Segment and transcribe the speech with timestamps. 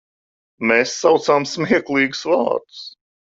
[0.71, 2.83] Mēs saucām smieklīgus vārdus.